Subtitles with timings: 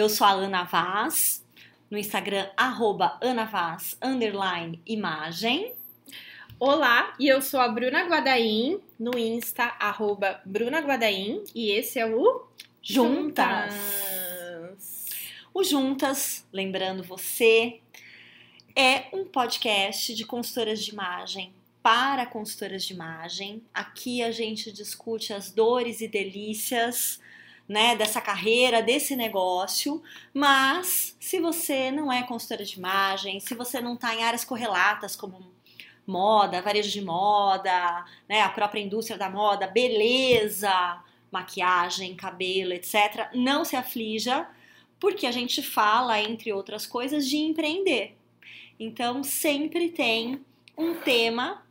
[0.00, 1.44] Eu sou a Ana Vaz,
[1.90, 5.74] no Instagram, arroba Ana Vaz, underline, imagem.
[6.58, 12.06] Olá, e eu sou a Bruna Guadaim, no Insta, arroba Bruna Guadaim, e esse é
[12.06, 12.46] o
[12.82, 13.74] Juntas.
[15.52, 17.80] O Juntas, lembrando você,
[18.74, 23.62] é um podcast de consultoras de imagem para consultoras de imagem.
[23.74, 27.20] Aqui a gente discute as dores e delícias
[27.70, 30.02] né, dessa carreira, desse negócio,
[30.34, 35.14] mas se você não é consultora de imagem, se você não está em áreas correlatas
[35.14, 35.52] como
[36.04, 43.64] moda, varejo de moda, né, a própria indústria da moda, beleza, maquiagem, cabelo, etc., não
[43.64, 44.48] se aflija,
[44.98, 48.16] porque a gente fala, entre outras coisas, de empreender.
[48.80, 50.44] Então, sempre tem
[50.76, 51.64] um tema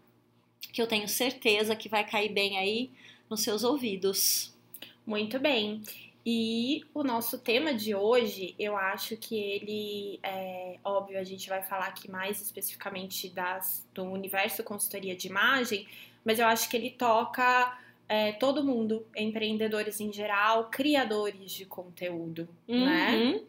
[0.71, 2.89] que eu tenho certeza que vai cair bem aí
[3.29, 4.57] nos seus ouvidos.
[5.05, 5.81] Muito bem.
[6.25, 11.63] E o nosso tema de hoje, eu acho que ele é óbvio, a gente vai
[11.63, 15.87] falar aqui mais especificamente das, do universo consultoria de imagem,
[16.23, 17.77] mas eu acho que ele toca
[18.07, 22.75] é, todo mundo, empreendedores em geral, criadores de conteúdo, né?
[22.75, 23.31] uhum.
[23.33, 23.41] né?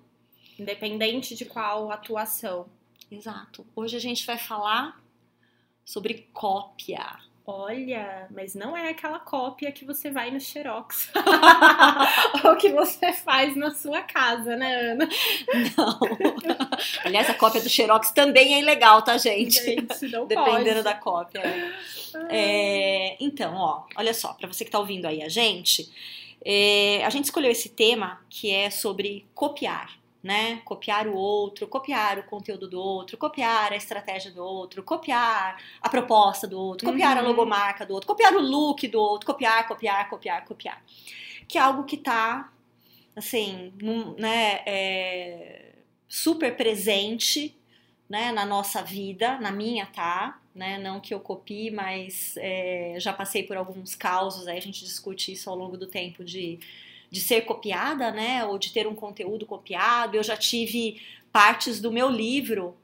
[0.59, 2.67] Independente de qual atuação.
[3.11, 3.67] Exato.
[3.75, 5.03] Hoje a gente vai falar
[5.85, 7.19] sobre cópia.
[7.53, 11.11] Olha, mas não é aquela cópia que você vai no Xerox.
[12.45, 15.09] Ou que você faz na sua casa, né, Ana?
[15.77, 15.99] Não.
[17.05, 19.61] Aliás, a cópia do Xerox também é ilegal, tá, gente?
[19.61, 20.83] gente não Dependendo pode.
[20.83, 21.43] da cópia.
[22.29, 25.91] É, então, ó, olha só, para você que tá ouvindo aí a gente,
[26.45, 30.61] é, a gente escolheu esse tema que é sobre copiar né?
[30.65, 35.89] Copiar o outro, copiar o conteúdo do outro, copiar a estratégia do outro, copiar a
[35.89, 37.25] proposta do outro, copiar uhum.
[37.25, 40.85] a logomarca do outro, copiar o look do outro, copiar, copiar, copiar, copiar.
[41.49, 42.53] Que é algo que tá,
[43.17, 45.73] assim, num, né, é,
[46.09, 47.57] super presente,
[48.09, 50.79] né, na nossa vida, na minha tá, né?
[50.79, 55.33] Não que eu copie, mas é, já passei por alguns causos, aí a gente discute
[55.33, 56.59] isso ao longo do tempo de
[57.11, 58.45] de ser copiada, né?
[58.45, 60.17] Ou de ter um conteúdo copiado.
[60.17, 61.01] Eu já tive
[61.33, 62.77] partes do meu livro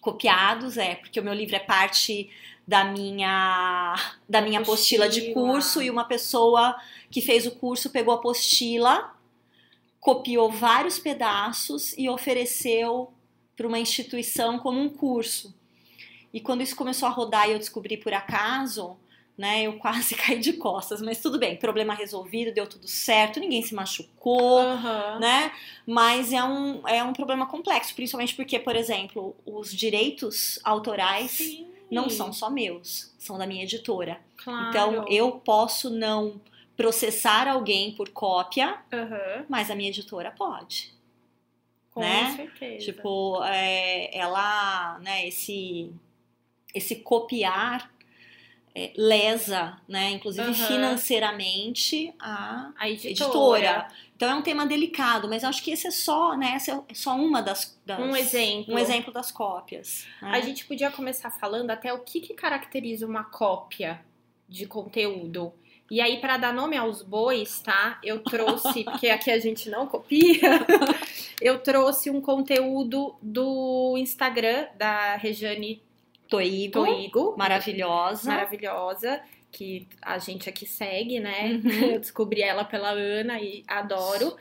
[0.00, 2.30] copiados, é, porque o meu livro é parte
[2.66, 3.94] da minha
[4.28, 6.76] da minha apostila, apostila de curso e uma pessoa
[7.10, 9.14] que fez o curso pegou a apostila,
[9.98, 13.12] copiou vários pedaços e ofereceu
[13.56, 15.54] para uma instituição como um curso.
[16.32, 18.96] E quando isso começou a rodar e eu descobri por acaso,
[19.38, 19.62] né?
[19.62, 23.72] Eu quase caí de costas, mas tudo bem, problema resolvido, deu tudo certo, ninguém se
[23.72, 25.20] machucou, uhum.
[25.20, 25.52] né?
[25.86, 31.68] Mas é um, é um problema complexo, principalmente porque, por exemplo, os direitos autorais Sim.
[31.88, 34.20] não são só meus, são da minha editora.
[34.36, 34.68] Claro.
[34.68, 36.40] Então eu posso não
[36.76, 39.44] processar alguém por cópia, uhum.
[39.48, 40.92] mas a minha editora pode.
[41.92, 42.34] Com né?
[42.36, 42.84] certeza.
[42.84, 45.92] Tipo, é, ela, né, esse,
[46.74, 47.90] esse copiar
[48.80, 50.54] é, lesa, né, inclusive Uhum.
[50.54, 53.10] financeiramente a A editora.
[53.56, 53.88] editora.
[54.16, 56.94] Então é um tema delicado, mas eu acho que esse é só, né, essa é
[56.94, 58.74] só uma das, das- Um exemplo.
[58.74, 60.06] um exemplo das cópias.
[60.22, 60.30] né?
[60.32, 64.00] A gente podia começar falando até o que, que caracteriza uma cópia
[64.48, 65.52] de conteúdo.
[65.90, 67.98] E aí, para dar nome aos bois, tá?
[68.04, 70.40] Eu trouxe, porque aqui a gente não copia,
[71.40, 75.80] eu trouxe um conteúdo do Instagram da Regiane
[76.28, 78.30] Toigo, Toigo, maravilhosa.
[78.30, 81.60] maravilhosa, que a gente aqui segue, né?
[81.64, 81.70] Uhum.
[81.92, 84.36] Eu descobri ela pela Ana e adoro.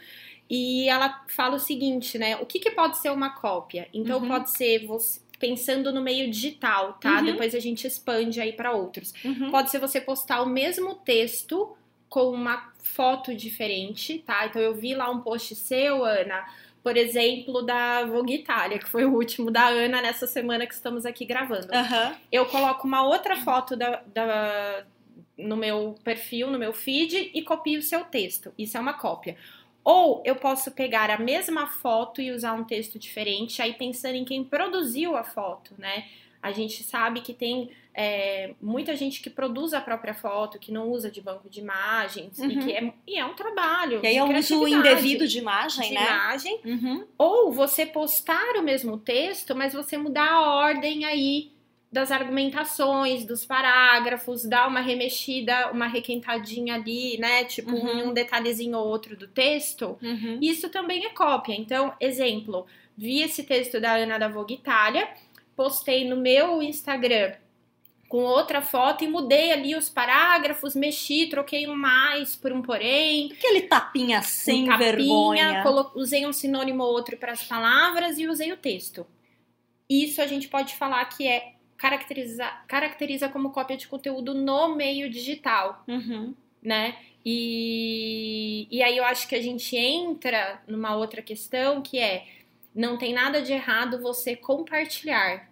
[0.49, 2.37] E ela fala o seguinte, né?
[2.37, 3.87] O que, que pode ser uma cópia?
[3.93, 4.27] Então, Uhum.
[4.27, 7.19] pode ser você pensando no meio digital, tá?
[7.19, 7.25] Uhum.
[7.25, 9.13] Depois a gente expande aí para outros.
[9.23, 9.51] Uhum.
[9.51, 11.75] Pode ser você postar o mesmo texto
[12.09, 14.45] com uma foto diferente, tá?
[14.47, 16.43] Então eu vi lá um post seu, Ana,
[16.87, 21.05] por exemplo, da Vogue Itália, que foi o último da Ana nessa semana que estamos
[21.05, 21.67] aqui gravando.
[21.73, 22.15] Aham.
[22.31, 24.85] Eu coloco uma outra foto da, da-
[25.37, 28.53] no meu perfil, no meu feed e copio o seu texto.
[28.57, 29.35] Isso é uma cópia.
[29.83, 34.23] Ou eu posso pegar a mesma foto e usar um texto diferente, aí pensando em
[34.23, 36.05] quem produziu a foto, né?
[36.47, 40.89] A gente sabe que tem é, muita gente que produz a própria foto, que não
[40.89, 42.59] usa de banco de imagens, e Uhum.
[42.59, 43.99] que é, e é um trabalho.
[44.03, 46.01] E aí é um uso indevido de imagem, de né?
[46.05, 46.59] imagem.
[46.63, 47.05] Uhum.
[47.17, 51.51] Ou você postar o mesmo texto, mas você mudar a ordem aí
[51.91, 57.45] das argumentações, dos parágrafos, dar uma remexida, uma requentadinha ali, né?
[57.45, 57.99] Tipo, Uhum.
[57.99, 59.97] em um detalhezinho ou outro do texto.
[60.01, 60.37] Uhum.
[60.41, 61.53] Isso também é cópia.
[61.55, 62.65] Então, exemplo,
[62.97, 65.07] vi esse texto da Ana da Vogue Itália,
[65.57, 67.33] postei no meu Instagram
[68.07, 73.33] com outra foto e mudei ali os parágrafos, mexi, troquei um mais por um porém.
[73.33, 75.63] Aquele tapinha sem um tapinha, vergonha.
[75.93, 79.05] usei um sinônimo ou outro para as palavras e usei o texto.
[79.89, 85.09] Isso a gente pode falar que é caracteriza, caracteriza como cópia de conteúdo no meio
[85.09, 86.33] digital, Uhum.
[86.61, 86.95] né?
[87.25, 92.25] E, e aí eu acho que a gente entra numa outra questão que é
[92.77, 95.49] não tem nada de errado você compartilhar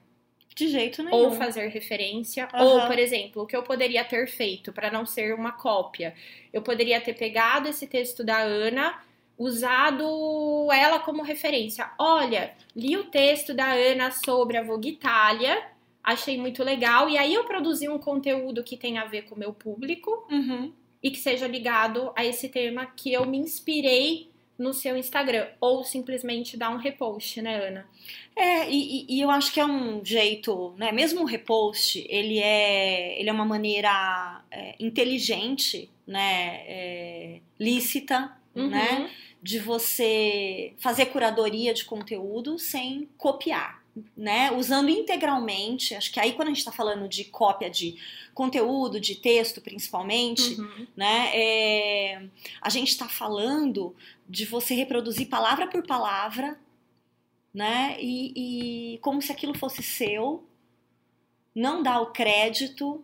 [0.56, 1.16] De jeito nenhum.
[1.18, 2.64] ou fazer referência, Aham.
[2.64, 6.14] ou, por exemplo, o que eu poderia ter feito para não ser uma cópia.
[6.54, 9.02] Eu poderia ter pegado esse texto da Ana,
[9.38, 11.90] usado ela como referência.
[12.00, 15.62] Olha, li o texto da Ana sobre a Vogue Itália,
[16.04, 19.40] achei muito legal, e aí eu produzi um conteúdo que tem a ver com o
[19.40, 20.72] meu público Uhum.
[21.02, 25.84] e que seja ligado a esse tema que eu me inspirei no seu Instagram, ou
[25.84, 27.86] simplesmente dar um repost, né, Ana?
[28.36, 30.92] É, e, e- eu acho que é um jeito, né?
[30.92, 36.64] Mesmo o repost, ele é, ele é uma maneira é, inteligente, né?
[36.68, 38.70] é, lícita, Uhum.
[38.70, 39.10] né?
[39.44, 43.84] De você fazer curadoria de conteúdo sem copiar,
[44.16, 44.52] né?
[44.52, 45.96] Usando integralmente.
[45.96, 47.96] Acho que aí quando a gente está falando de cópia de
[48.34, 50.88] conteúdo, de texto principalmente, Uhum.
[50.96, 51.32] né?
[51.34, 52.28] é,
[52.62, 53.96] a gente está falando
[54.28, 56.60] de você reproduzir palavra por palavra,
[57.54, 57.96] né?
[58.02, 60.44] E, e como se aquilo fosse seu,
[61.54, 63.04] não dar o crédito.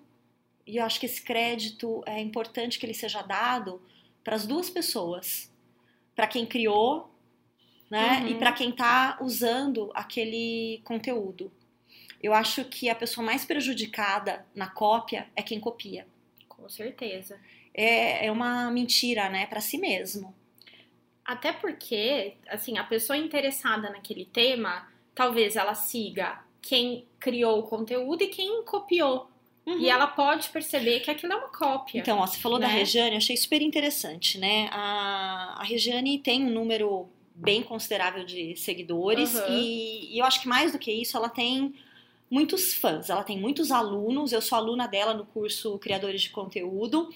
[0.67, 3.81] E eu acho que esse crédito é importante que ele seja dado
[4.23, 5.49] para as duas pessoas,
[6.15, 7.09] para quem criou,
[7.91, 8.21] né?
[8.21, 8.27] Uhum.
[8.29, 11.51] E para quem está usando aquele conteúdo.
[12.23, 16.07] Eu acho que a pessoa mais prejudicada na cópia é quem copia
[16.47, 17.37] Com certeza.
[17.73, 20.33] é, é uma mentira, né, para si mesmo.
[21.25, 28.23] Até porque, assim, a pessoa interessada naquele tema, talvez ela siga quem criou o conteúdo
[28.23, 29.29] e quem copiou.
[29.65, 31.99] E ela pode perceber que aquilo é uma cópia.
[31.99, 32.73] Então, ó, você falou da né?
[32.73, 34.67] Regiane, eu achei super interessante, né?
[34.71, 39.45] A, a Regiane tem um número bem considerável de seguidores Uhum.
[39.49, 41.73] e, e eu acho que mais do que isso, ela tem
[42.29, 44.31] muitos fãs, ela tem muitos alunos.
[44.31, 47.09] Eu sou aluna dela no curso Criadores de Conteúdo.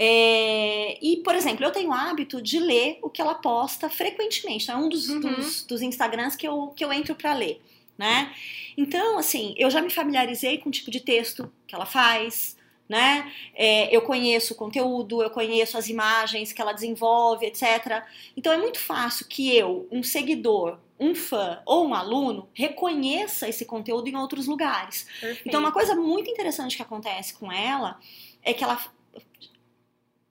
[0.00, 4.64] É, e, por exemplo, eu tenho o hábito de ler o que ela posta frequentemente.
[4.64, 5.20] Então, é um dos, Uhum.
[5.20, 7.60] dos, dos Instagrams que eu, que eu entro para ler,
[7.98, 8.32] né?
[8.76, 12.56] Então, assim, eu já me familiarizei com o tipo de texto que ela faz,
[12.88, 13.30] né?
[13.54, 18.02] É, eu conheço o conteúdo, eu conheço as imagens que ela desenvolve, etc.
[18.36, 23.64] Então, é muito fácil que eu, um seguidor, um fã ou um aluno, reconheça esse
[23.64, 25.06] conteúdo em outros lugares.
[25.20, 25.42] Perfeito.
[25.48, 28.00] Então, uma coisa muito interessante que acontece com ela
[28.42, 28.80] é que ela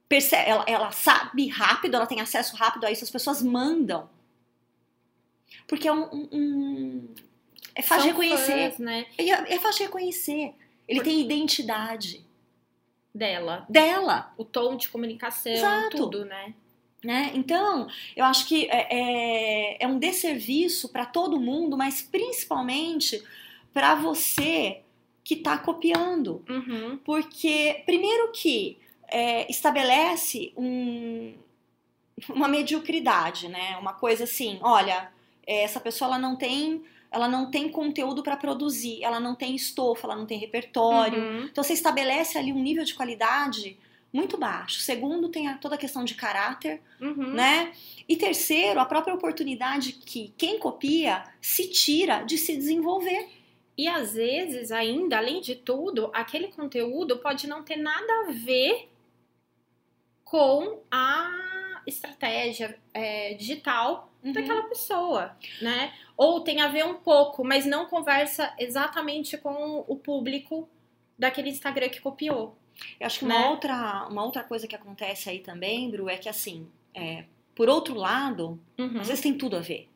[0.09, 4.09] percebe, ela, ela sabe rápido, ela tem acesso rápido a isso, as pessoas mandam.
[5.67, 6.03] Porque é um.
[6.13, 7.15] um- um-
[7.75, 8.69] é fácil São reconhecer.
[8.71, 10.53] fãs, né, É, é fácil reconhecer.
[10.87, 12.25] Ele Por- tem identidade
[13.17, 13.65] dela.
[13.69, 14.33] dela.
[14.37, 15.97] O tom de comunicação, Exato.
[15.97, 16.53] tudo, né?
[17.03, 17.31] Né?
[17.35, 23.23] Então, eu acho que é, é, é um desserviço para todo mundo, mas principalmente
[23.73, 24.81] para você
[25.23, 26.43] que está copiando.
[26.49, 26.97] Uhum.
[27.03, 28.79] Porque, primeiro que
[29.09, 31.35] é, estabelece um-
[32.29, 33.77] uma mediocridade, né?
[33.77, 35.11] Uma coisa assim, olha,
[35.45, 40.07] essa pessoa ela não tem, ela não tem conteúdo para produzir, ela não tem estofa,
[40.07, 41.21] ela não tem repertório.
[41.21, 41.43] Uhum.
[41.45, 43.77] Então você estabelece ali um nível de qualidade
[44.11, 44.79] muito baixo.
[44.79, 47.33] Segundo, tem a- toda a questão de caráter, Uhum.
[47.33, 47.71] né?
[48.07, 53.27] E terceiro, a própria oportunidade que quem copia se tira de se desenvolver.
[53.77, 58.89] E às vezes, ainda, além de tudo, aquele conteúdo pode não ter nada a ver
[60.23, 64.33] com a estratégia é, digital Uhum.
[64.33, 65.93] daquela pessoa, né?
[66.15, 70.67] Ou tem a ver um pouco, mas não conversa exatamente com o público
[71.17, 72.57] daquele Instagram que copiou.
[72.99, 73.35] Eu acho que né?
[73.35, 77.69] uma, outra, uma outra coisa que acontece aí também, Bru, é que assim, é, por
[77.69, 78.99] outro lado, Uhum.
[78.99, 79.89] às vezes tem tudo a ver.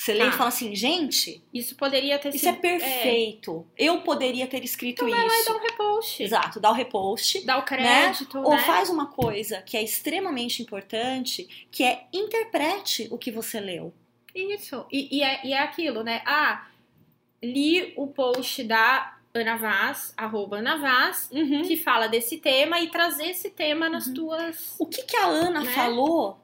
[0.00, 0.32] Você lê e Tá.
[0.38, 2.60] fala assim, gente, Isso poderia ter isso é sido.
[2.62, 3.66] perfeito.
[3.76, 5.48] Eu poderia ter escrito Então vai lá e isso.
[5.52, 6.22] dá um repost.
[6.22, 7.44] Exato, dá o repost.
[7.44, 8.62] Dá o crédito, Ou né?
[8.62, 13.92] faz uma coisa que é extremamente importante, que é interprete o que você leu.
[14.34, 14.86] Isso.
[14.90, 16.22] E, e é, e é aquilo, né?
[16.24, 16.66] Ah,
[17.42, 21.60] li o post da Ana Vaz, arroba Ana Vaz, Uhum.
[21.62, 24.14] que fala desse tema e trazer esse tema nas Uhum.
[24.14, 24.76] tuas.
[24.78, 25.70] O que, que a Ana Né?
[25.72, 26.38] falou,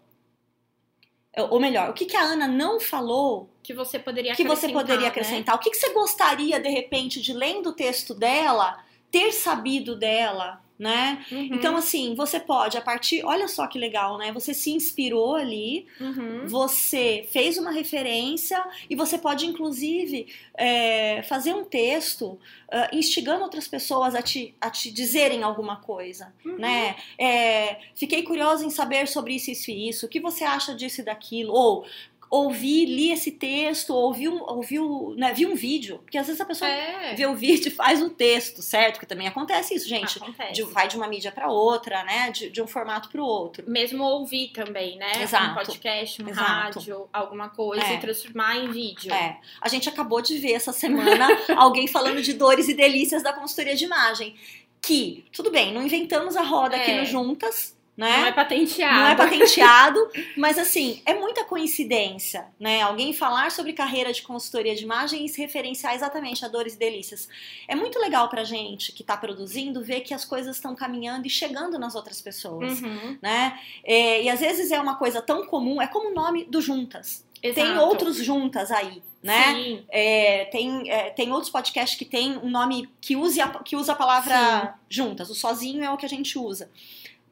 [1.42, 4.82] ou melhor, o que, que a Ana não falou Que você poderia que você acrescentar,
[4.82, 5.08] poderia né?
[5.08, 5.54] acrescentar?
[5.54, 8.78] O que, que você gostaria, de repente, de lendo o texto dela,
[9.10, 11.24] ter sabido dela, né?
[11.32, 11.48] Uhum.
[11.52, 13.24] Então, assim, você pode, a partir.
[13.24, 14.30] Olha só que legal, né?
[14.32, 16.46] Você se inspirou ali, Uhum.
[16.46, 22.38] você fez uma referência e você pode, inclusive, é, fazer um texto
[22.70, 26.56] ah, instigando outras pessoas a te, a te dizerem alguma coisa, Uhum.
[26.58, 26.96] né?
[27.18, 30.06] É, fiquei curiosa em saber sobre isso, isso e isso.
[30.06, 31.52] O que você acha disso e daquilo?
[31.52, 31.86] Ou
[32.30, 35.98] ouvi, li esse texto, ouvi um, ouvi, um, né, vi um vídeo.
[35.98, 37.14] Porque às vezes a pessoa É.
[37.14, 38.98] vê o vídeo e faz o texto, certo?
[38.98, 40.18] Que também acontece isso, gente.
[40.18, 40.52] Acontece.
[40.52, 42.30] De- vai de uma mídia para outra, né?
[42.30, 43.64] De, de um formato para o outro.
[43.68, 45.22] Mesmo ouvir também, né?
[45.22, 45.52] Exato.
[45.52, 46.46] Um podcast, um Exato.
[46.78, 47.94] rádio, alguma coisa É.
[47.94, 49.12] e transformar em vídeo.
[49.12, 53.32] É, a gente acabou de ver essa semana alguém falando de dores e delícias da
[53.32, 54.34] consultoria de imagem.
[54.82, 57.00] Que, tudo bem, não inventamos a roda aqui É.
[57.00, 58.18] no Juntas, né?
[58.18, 58.94] Não é patenteado.
[58.94, 62.82] Não é patenteado, mas assim, é muita coincidência, né?
[62.82, 66.78] Alguém falar sobre carreira de consultoria de imagem e se referenciar exatamente a dores e
[66.78, 67.28] delícias.
[67.66, 71.30] É muito legal pra gente que tá produzindo ver que as coisas estão caminhando e
[71.30, 72.82] chegando nas outras pessoas.
[72.82, 73.18] Uhum.
[73.22, 73.58] Né?
[73.82, 77.24] É, e às vezes é uma coisa tão comum, é como o nome do Juntas.
[77.40, 77.80] Tem Exato.
[77.80, 79.54] outros juntas aí, né?
[79.54, 79.84] Sim.
[79.88, 83.92] É, tem, é, tem outros podcasts que tem um nome que, use a, que usa
[83.92, 85.30] a palavra juntas.
[85.30, 86.70] O sozinho é o que a gente usa.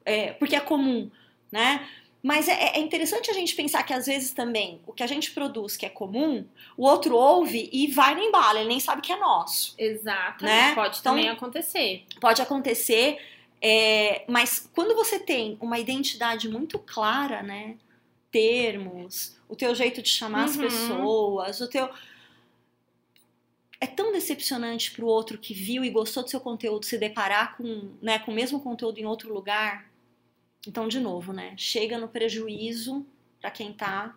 [0.04, 1.10] É, porque é comum,
[1.50, 1.88] né?
[2.22, 5.30] Mas é, é interessante a gente pensar que às vezes também o que a gente
[5.32, 6.46] produz que é comum,
[6.76, 9.74] o outro ouve e vai no embalo, ele nem sabe que é nosso.
[9.78, 10.42] Exato.
[10.44, 10.74] Né?
[10.74, 12.04] Pode Então- também acontecer.
[12.20, 13.18] Pode acontecer,
[13.60, 17.76] é, mas quando você tem uma identidade muito clara, né?
[18.30, 20.62] Termos, o teu jeito de chamar as Uhum.
[20.62, 21.88] pessoas, o teu.
[23.80, 27.90] É tão decepcionante pro outro que viu e gostou do seu conteúdo se deparar com,
[28.00, 29.86] né, com o mesmo conteúdo em outro lugar.
[30.66, 31.54] Então, de novo, né?
[31.56, 33.06] Chega no prejuízo
[33.40, 34.16] para quem tá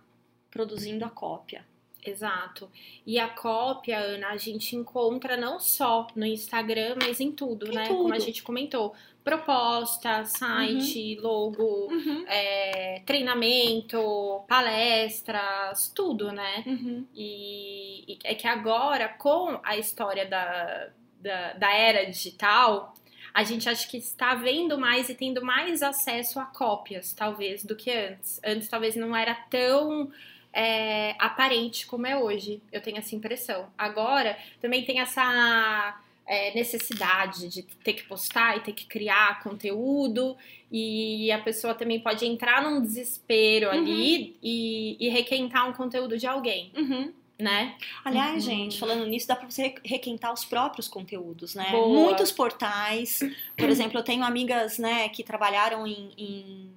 [0.50, 1.66] produzindo a cópia.
[2.06, 2.70] Exato.
[3.06, 7.76] E a cópia, Ana, a gente encontra não só no Instagram, mas em tudo, Em
[7.76, 7.88] né?
[7.88, 7.98] tudo.
[8.04, 8.94] Como a gente comentou.
[9.26, 12.24] Proposta, site, logo, Uhum.
[12.30, 16.64] é, treinamento, palestras, tudo, né?
[16.66, 17.06] Uhum.
[17.14, 20.90] E, e é que agora, com a história da,
[21.20, 22.94] da, da era digital,
[23.38, 27.76] a gente acha que está vendo mais e tendo mais acesso a cópias, talvez, do
[27.76, 28.42] que antes.
[28.44, 30.12] Antes, talvez, não era tão
[30.52, 32.60] é, aparente como é hoje.
[32.72, 33.68] Eu tenho essa impressão.
[33.78, 40.36] Agora, também tem essa é, necessidade de ter que postar e ter que criar conteúdo.
[40.72, 46.26] E a pessoa também pode entrar num desespero ali e, e requentar um conteúdo de
[46.26, 47.14] alguém, Uhum.
[47.40, 47.76] Né?
[48.04, 48.52] Aliás, Uhum.
[48.52, 51.70] gente, falando nisso, dá pra você requentar os próprios conteúdos, né?
[51.72, 51.88] Boa.
[51.88, 53.20] Muitos portais.
[53.56, 56.72] Por exemplo, eu tenho amigas, né, que trabalharam em, em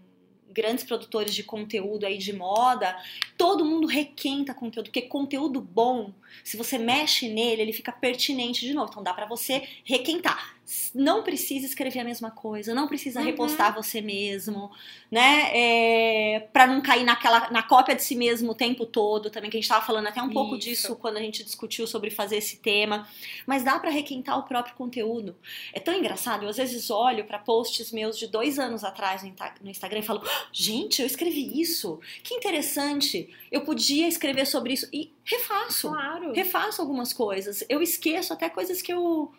[0.52, 2.96] grandes produtores de conteúdo aí de moda.
[3.38, 6.12] Todo mundo requenta conteúdo, porque conteúdo bom,
[6.44, 8.90] se você mexe nele, ele fica pertinente de novo.
[8.90, 10.56] Então dá pra você requentar.
[10.94, 13.26] Não precisa escrever a mesma coisa, não precisa Uhum.
[13.26, 14.70] repostar você mesmo,
[15.10, 15.50] né?
[15.52, 19.56] É, para não cair naquela na cópia de si mesmo o tempo todo, também que
[19.56, 20.68] a gente tava falando até um pouco Isso.
[20.68, 23.08] disso quando a gente discutiu sobre fazer esse tema,
[23.46, 25.34] mas dá pra requentar o próprio conteúdo.
[25.72, 29.22] É tão engraçado, eu às vezes olho pra posts meus de dois anos atrás
[29.60, 34.74] no Instagram e falo, "Ah, gente, eu escrevi isso, que interessante, eu podia escrever sobre
[34.74, 36.32] isso e refaço Claro.
[36.32, 37.64] refaço algumas coisas.
[37.68, 39.32] Eu esqueço até coisas que eu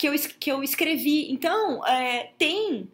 [0.00, 1.30] que eu, que eu escrevi.
[1.30, 2.88] Então, é, tem.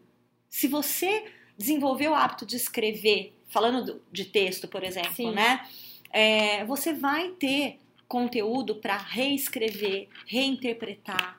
[0.50, 1.24] Se você
[1.56, 5.32] desenvolver o hábito de escrever, falando do- de texto, por exemplo, Sim.
[5.32, 5.64] né?
[6.10, 11.38] é, você vai ter conteúdo para reescrever, reinterpretar,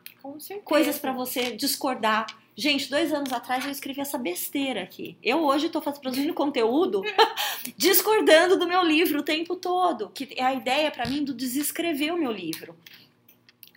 [0.63, 2.27] coisas para você discordar.
[2.55, 5.17] Gente, dois anos atrás eu escrevi essa besteira aqui.
[5.23, 7.01] Eu hoje estou produzindo conteúdo
[7.77, 10.09] discordando do meu livro o tempo todo.
[10.09, 12.75] Que é a ideia para mim do desescrever o meu livro.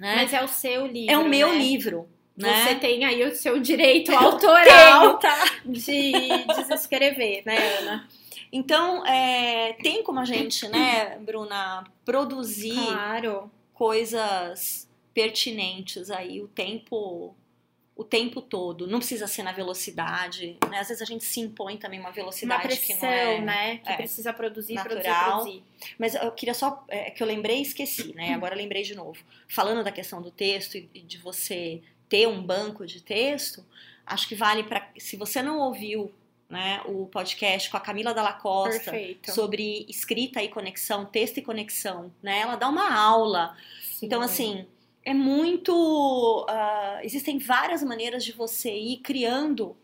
[0.01, 0.17] Né?
[0.17, 1.13] Mas é o seu livro.
[1.13, 1.59] é o meu né?
[1.59, 2.09] livro.
[2.37, 2.65] Né?
[2.65, 5.45] Você tem aí o seu direito autoral Tenho, tá?
[5.65, 6.13] de
[6.57, 8.09] desescrever, né, Ana?
[8.51, 13.51] Então, é, tem como a gente, né, Bruna, produzir Claro.
[13.75, 17.35] coisas pertinentes aí o tempo
[18.01, 18.87] o tempo todo.
[18.87, 20.79] Não precisa ser na velocidade, né?
[20.79, 23.77] Às vezes a gente se impõe também uma Uma velocidade pressão, que não é né?
[23.79, 25.03] Que é, precisa produzir, natural.
[25.03, 25.63] produzir, produzir.
[25.99, 28.33] Mas eu queria só é, que eu lembrei e esqueci, né?
[28.33, 29.19] Agora eu lembrei de novo.
[29.49, 33.65] Falando da questão do texto e e de você ter um banco de texto,
[34.07, 36.13] acho que vale para se você não ouviu,
[36.49, 39.31] né, o podcast com a Camila Dalla Costa Perfeito.
[39.31, 42.41] sobre escrita e conexão, texto e conexão, né?
[42.41, 43.57] Ela dá uma aula.
[43.81, 44.07] Sim.
[44.07, 44.67] Então assim,
[45.05, 49.77] é muito ah, existem várias maneiras de você ir criando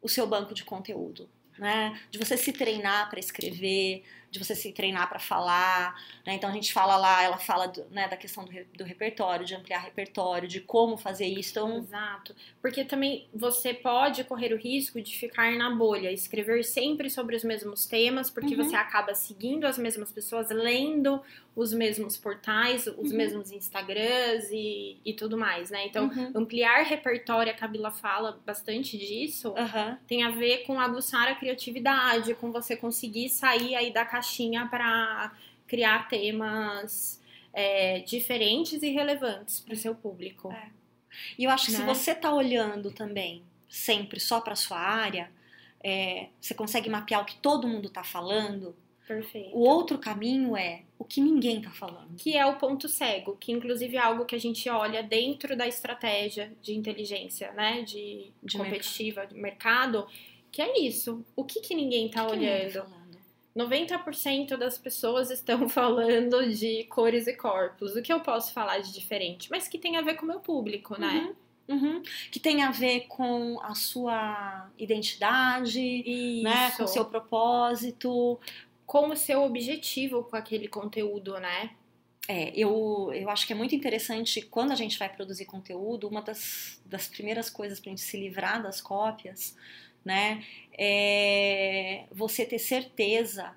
[0.00, 2.00] o seu banco de conteúdo, né?
[2.10, 5.94] De você se treinar para escrever, de você se treinar para falar,
[6.26, 6.34] né?
[6.34, 9.54] Então a gente fala lá, ela fala do, né, da questão do, do, repertório, de
[9.54, 11.50] ampliar repertório, de como fazer isso.
[11.50, 11.76] Então...
[11.76, 12.34] Exato.
[12.60, 17.44] Porque também você pode correr o risco de ficar na bolha, escrever sempre sobre os
[17.44, 18.64] mesmos temas, porque uhum.
[18.64, 21.20] você acaba seguindo as mesmas pessoas, lendo
[21.54, 23.16] os mesmos portais, os uhum.
[23.16, 25.86] mesmos Instagrams e, e tudo mais, né?
[25.86, 26.32] Então, uhum.
[26.34, 29.52] ampliar repertório, a Camila fala bastante disso,
[30.06, 35.32] tem a ver com aguçar a criatividade, com você conseguir sair aí da caixinha para
[35.66, 37.20] criar temas
[37.52, 40.52] é, diferentes e relevantes para o seu público.
[40.52, 40.70] É.
[41.36, 41.78] E eu acho que né?
[41.78, 45.30] se você tá olhando também sempre só para sua área,
[45.82, 48.74] é, você consegue mapear o que todo mundo está falando.
[49.06, 49.54] Perfeito.
[49.54, 52.14] O outro caminho é o que ninguém está falando.
[52.16, 55.66] Que é o ponto cego, que inclusive é algo que a gente olha dentro da
[55.66, 57.82] estratégia de inteligência, né?
[57.82, 59.34] De, de competitiva, mercado.
[59.34, 60.06] de mercado,
[60.50, 61.24] que é isso.
[61.34, 63.01] O que, que ninguém está olhando?
[63.56, 67.94] 90% das pessoas estão falando de cores e corpos.
[67.94, 69.50] O que eu posso falar de diferente?
[69.50, 71.34] Mas que tem a ver com o meu público, né?
[71.68, 72.02] Uhum, uhum.
[72.30, 76.70] Que tem a ver com a sua identidade, né?
[76.72, 78.40] Com o seu propósito.
[78.86, 81.70] Com o seu objetivo com aquele conteúdo, né?
[82.28, 86.22] É, eu, eu acho que é muito interessante quando a gente vai produzir conteúdo, uma
[86.22, 89.56] das, das primeiras coisas para a gente se livrar das cópias
[90.04, 90.44] né?
[90.78, 93.54] É você ter certeza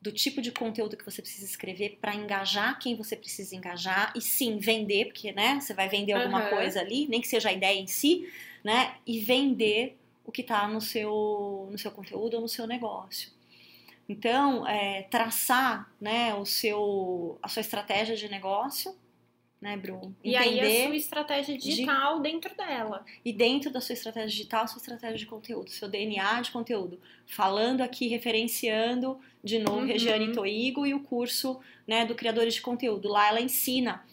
[0.00, 4.20] do tipo de conteúdo que você precisa escrever para engajar quem você precisa engajar e
[4.20, 6.50] sim vender, porque né, você vai vender alguma uhum.
[6.50, 8.28] coisa ali, nem que seja a ideia em si,
[8.64, 8.96] né?
[9.06, 13.30] E vender o que está no seu, no seu conteúdo ou no seu negócio.
[14.08, 18.94] Então, é, traçar né, o seu, a sua estratégia de negócio
[19.62, 20.12] né, Bru?
[20.24, 22.24] E aí a sua estratégia digital de...
[22.24, 23.06] dentro dela.
[23.24, 26.98] E dentro da sua estratégia digital, sua estratégia de conteúdo, seu DNA de conteúdo.
[27.28, 29.86] Falando aqui, referenciando de novo uhum.
[29.86, 33.08] Regiane Toigo e o curso né, do Criadores de Conteúdo.
[33.08, 34.04] Lá ela ensina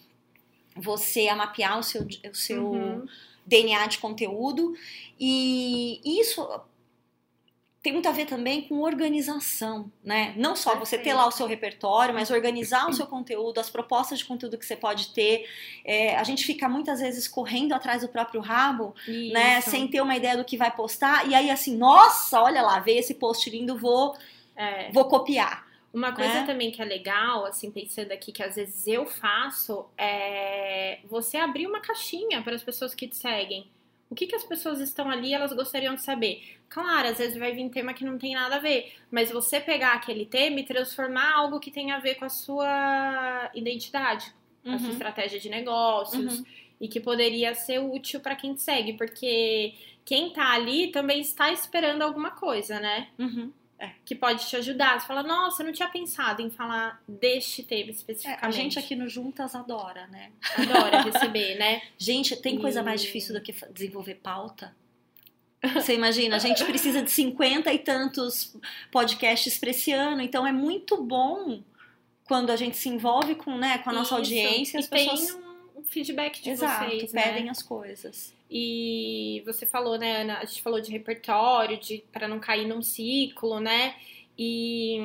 [0.75, 3.07] você a mapear o seu, o seu uhum.
[3.43, 4.75] DNA de conteúdo.
[5.19, 6.47] E isso
[7.89, 10.36] tem muito a ver também com organização, né?
[10.38, 14.19] Não só você ter lá o seu repertório, mas organizar o seu conteúdo, as propostas
[14.19, 15.50] de conteúdo que você pode ter.
[15.84, 19.13] É, a gente fica muitas vezes correndo atrás do próprio rabo, né?
[19.13, 19.34] Isso.
[19.34, 19.62] né?
[19.62, 21.27] Sem ter uma ideia do que vai postar.
[21.27, 24.15] E aí, assim, nossa, olha lá, veio esse post lindo, vou,
[24.56, 24.91] é.
[24.91, 25.67] vou copiar.
[25.91, 26.45] Uma coisa né?
[26.45, 31.65] também que é legal, assim, pensando aqui, que às vezes eu faço, é você abrir
[31.65, 33.67] uma caixinha para as pessoas que te seguem.
[34.10, 36.41] O que, que as pessoas estão ali elas gostariam de saber?
[36.67, 39.93] Claro, às vezes vai vir tema que não tem nada a ver, mas você pegar
[39.93, 44.34] aquele tema e transformar algo que tem a ver com a sua identidade,
[44.65, 44.74] uhum.
[44.74, 44.93] a sua uhum.
[44.93, 46.45] estratégia de negócios uhum.
[46.82, 51.52] e que poderia ser útil para quem te segue, porque quem tá ali também está
[51.52, 53.10] esperando alguma coisa, né?
[53.19, 53.52] Uhum.
[53.79, 53.91] É.
[54.03, 54.99] Que pode te ajudar.
[54.99, 58.43] Você fala, nossa, eu não tinha pensado em falar deste tema especificamente.
[58.43, 60.31] É, a gente aqui no Juntas adora, né?
[60.57, 61.81] Adora receber, né?
[61.97, 62.59] Gente, tem e...
[62.59, 64.75] coisa mais difícil do que desenvolver pauta?
[65.73, 68.55] Você imagina, a gente precisa de 50 e tantos
[68.91, 71.61] podcasts para esse ano, então é muito bom
[72.23, 74.15] quando a gente se envolve com, né, com a nossa Isso.
[74.15, 74.79] audiência.
[74.79, 75.25] As e pessoas...
[75.25, 75.41] tem
[75.75, 77.51] um feedback de Exato, vocês, pedem né?
[77.51, 78.33] as coisas.
[78.49, 80.39] E você falou, né, Ana?
[80.39, 83.95] A gente falou de repertório, de para não cair num ciclo, né?
[84.38, 84.99] E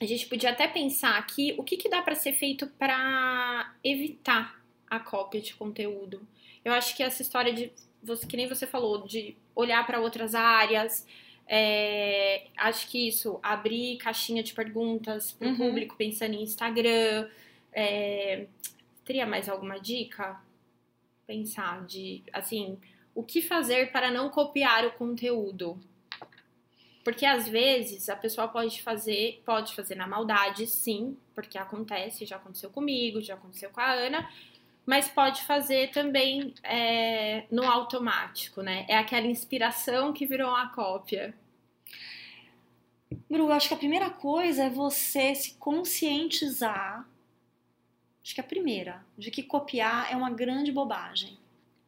[0.00, 4.60] a gente podia até pensar aqui o que, que dá para ser feito para evitar
[4.88, 6.20] a cópia de conteúdo.
[6.64, 7.72] Eu acho que essa história de
[8.02, 11.06] você, que nem você falou, de olhar para outras áreas.
[11.48, 15.56] É, acho que isso, abrir caixinha de perguntas para o uhum.
[15.56, 17.28] público pensando em Instagram.
[17.72, 18.46] É,
[19.04, 20.40] teria mais alguma dica?
[21.26, 22.78] Pensar de, assim,
[23.14, 25.78] o que fazer para não copiar o conteúdo.
[27.02, 32.36] Porque às vezes a pessoa pode fazer, pode fazer na maldade, sim, porque acontece, já
[32.36, 34.28] aconteceu comigo, já aconteceu com a Ana,
[34.84, 38.86] mas pode fazer também é, no automático, né?
[38.88, 41.34] É aquela inspiração que virou uma cópia.
[43.30, 47.08] Bru, acho que a primeira coisa é você se conscientizar
[48.26, 51.38] Acho que a primeira, de que copiar é uma grande bobagem.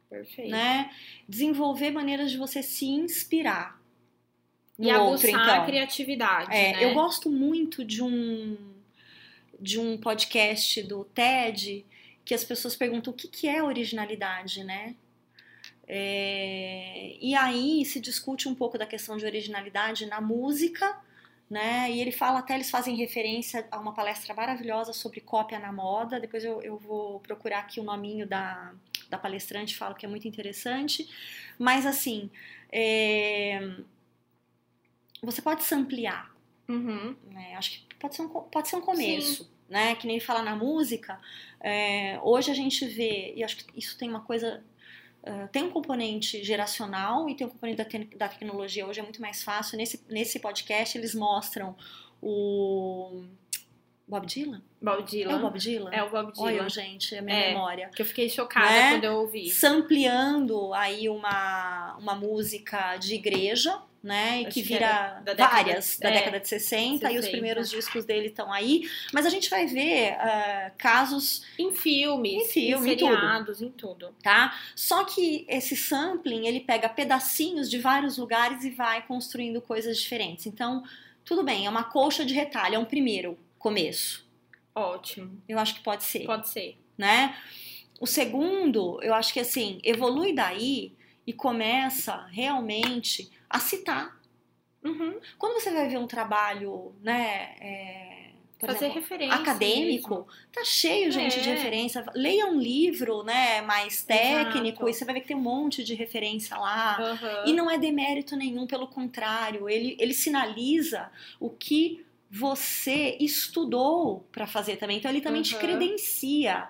[0.09, 0.49] Perfeito.
[0.49, 0.89] Né?
[1.27, 3.77] Desenvolver maneiras de você se inspirar.
[4.79, 5.63] e aguçar então.
[5.63, 6.55] a criatividade.
[6.55, 6.85] É, né?
[6.85, 8.55] Eu gosto muito de um,
[9.59, 11.85] de um podcast do TED
[12.23, 14.95] que as pessoas perguntam o que, que é originalidade, né?
[15.85, 21.03] É, e aí se discute um pouco da questão de originalidade na música
[21.49, 21.89] né?
[21.91, 26.19] E ele fala até, eles fazem referência a uma palestra maravilhosa sobre cópia na moda.
[26.19, 28.73] Depois eu, eu vou procurar aqui o nominho da,
[29.09, 31.09] da palestrante, falo que é muito interessante.
[31.57, 32.29] Mas assim,
[32.71, 33.75] é...
[35.23, 36.31] você pode se ampliar.
[36.67, 37.15] Uhum.
[37.31, 37.55] Né?
[37.55, 39.43] Acho que pode ser um, pode ser um começo.
[39.43, 39.49] Sim.
[39.67, 39.95] Né?
[39.95, 41.19] Que nem fala na música,
[41.59, 44.63] é, hoje a gente vê, e acho que isso tem uma coisa
[45.21, 48.87] Uh, tem um componente geracional e tem um componente da, te da, tecnologia.
[48.87, 49.77] Hoje é muito mais fácil.
[49.77, 51.75] Nesse, nesse podcast, eles mostram
[52.21, 53.23] o
[54.09, 54.61] Bob Dylan?
[54.81, 55.31] Bob Dylan.
[55.31, 55.91] É o Bob Dylan?
[55.91, 56.47] É o Bob Dylan.
[56.47, 57.91] Olha, gente, é a minha é, memória.
[57.95, 58.91] Que eu fiquei chocada né?
[58.93, 59.51] quando eu ouvi.
[59.51, 64.41] Sampleando aí uma, uma música de igreja, né?
[64.41, 67.69] E que vira da várias década, da é, década de 60, 60, e os primeiros
[67.69, 68.89] discos dele estão aí.
[69.13, 71.45] Mas a gente vai ver uh, casos.
[71.59, 74.15] Em filmes, em, filme, em seriados, em tudo.
[74.23, 74.57] Tá?
[74.75, 80.47] Só que esse sampling, ele pega pedacinhos de vários lugares e vai construindo coisas diferentes.
[80.47, 80.83] Então,
[81.23, 84.27] tudo bem, é uma colcha de retalho, é um primeiro começo.
[84.73, 85.41] Ótimo.
[85.47, 86.25] Eu acho que pode ser.
[86.25, 86.77] Pode ser.
[86.97, 87.37] Né?
[87.99, 90.95] O segundo, eu acho que assim, evolui daí
[91.27, 94.17] e começa realmente a citar.
[94.83, 95.19] Uhum.
[95.37, 97.55] Quando você vai ver um trabalho, né?
[97.59, 98.19] É,
[98.59, 99.35] Fazer exemplo, referência.
[99.35, 100.27] Acadêmico, mesmo.
[100.51, 101.41] tá cheio, gente, é.
[101.41, 102.05] de referência.
[102.13, 104.89] Leia um livro, né, mais técnico, Exato.
[104.89, 106.97] e você vai ver que tem um monte de referência lá.
[106.99, 107.51] Uhum.
[107.51, 114.45] E não é demérito nenhum, pelo contrário, ele, ele sinaliza o que você estudou para
[114.45, 114.97] fazer também.
[114.97, 115.47] Então ele também uhum.
[115.47, 116.69] te credencia,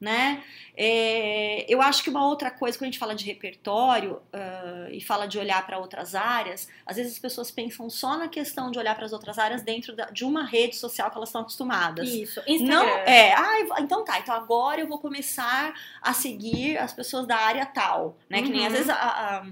[0.00, 0.42] né?
[0.76, 5.00] É, eu acho que uma outra coisa, quando a gente fala de repertório uh, e
[5.00, 8.78] fala de olhar para outras áreas, às vezes as pessoas pensam só na questão de
[8.78, 12.08] olhar para as outras áreas dentro da, de uma rede social que elas estão acostumadas.
[12.08, 12.66] Isso, Instagram.
[12.66, 17.36] Não, é, ah, então tá, então agora eu vou começar a seguir as pessoas da
[17.36, 18.42] área tal, né?
[18.42, 18.78] Que nem às uhum.
[18.78, 19.46] vezes a, a,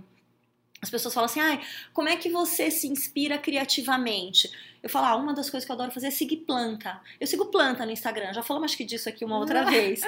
[0.83, 1.61] as pessoas falam assim, ah,
[1.93, 4.51] como é que você se inspira criativamente?
[4.83, 7.01] Eu falo, ah, uma das coisas que eu adoro fazer é seguir planta.
[7.21, 10.01] Eu sigo planta no Instagram, já falamos acho que disso aqui uma outra vez,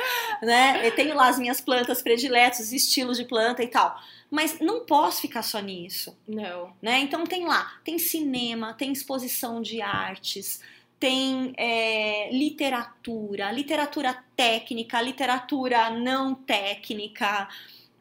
[0.42, 0.84] né?
[0.84, 3.96] Eu tenho lá as minhas plantas prediletas, os estilos de planta e tal.
[4.28, 6.18] Mas não posso ficar só nisso.
[6.26, 6.74] Não.
[6.82, 6.98] Né?
[6.98, 10.60] Então tem lá, tem cinema, tem exposição de artes,
[10.98, 17.46] tem é, literatura, literatura técnica, literatura não técnica,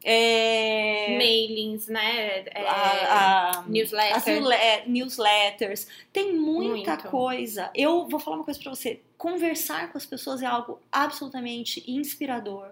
[0.06, 1.16] é...
[1.16, 2.40] Mailings, né?
[2.40, 2.68] É...
[2.68, 4.28] A, a, newsletters.
[4.28, 5.86] As newsletters.
[6.12, 7.08] Tem muita Muito.
[7.08, 7.70] coisa.
[7.74, 9.00] Eu vou falar uma coisa para você.
[9.16, 12.68] Conversar com as pessoas é algo absolutamente inspirador.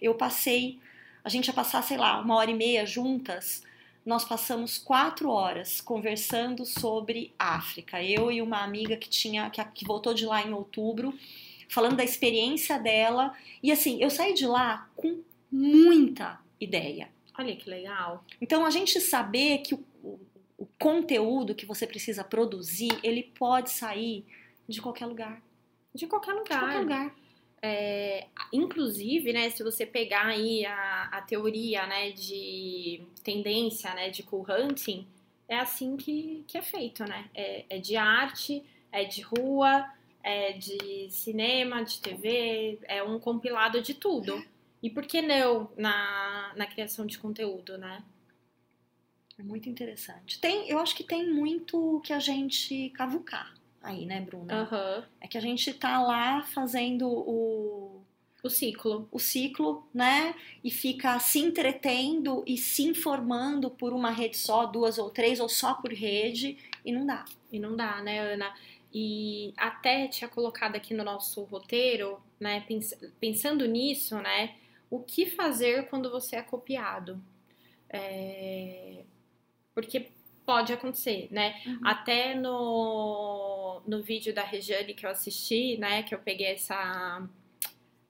[0.00, 0.78] Eu passei,
[1.24, 3.64] a gente ia passar, sei lá, uma hora e meia juntas.
[4.04, 8.00] Nós passamos quatro horas conversando sobre África.
[8.00, 11.12] Eu e uma amiga que tinha que, que voltou de lá em outubro,
[11.68, 13.34] falando da experiência dela.
[13.60, 15.18] E assim, eu saí de lá com
[15.50, 17.08] muita ideia.
[17.38, 18.24] Olha que legal.
[18.40, 20.20] Então a gente saber que o, o,
[20.58, 24.24] o conteúdo que você precisa produzir, ele pode sair
[24.68, 25.42] de qualquer lugar.
[25.94, 26.44] De qualquer lugar.
[26.44, 27.14] De qualquer lugar.
[27.62, 34.22] É, inclusive, né, se você pegar aí a, a teoria, né, de tendência, né, de
[34.22, 35.06] cool hunting,
[35.48, 37.28] é assim que, que é feito, né?
[37.34, 39.88] É, é de arte, é de rua,
[40.22, 44.42] é de cinema, de TV, é um compilado de tudo.
[44.82, 48.02] E por que não na, na criação de conteúdo, né?
[49.38, 50.40] É muito interessante.
[50.40, 54.62] Tem, eu acho que tem muito que a gente cavucar aí, né, Bruna?
[54.62, 55.04] Uhum.
[55.20, 58.02] É que a gente tá lá fazendo o.
[58.42, 59.08] O ciclo.
[59.10, 60.34] O ciclo, né?
[60.62, 65.48] E fica se entretendo e se informando por uma rede só, duas ou três, ou
[65.48, 67.24] só por rede, e não dá.
[67.50, 68.54] E não dá, né, Ana?
[68.94, 72.64] E até tinha colocado aqui no nosso roteiro, né,
[73.18, 74.54] pensando nisso, né?
[74.90, 77.22] O que fazer quando você é copiado.
[77.88, 79.04] É...
[79.74, 80.10] Porque
[80.44, 81.60] pode acontecer, né?
[81.66, 81.80] Uhum.
[81.84, 86.02] Até no, no vídeo da Regiane que eu assisti, né?
[86.02, 87.28] Que eu peguei essa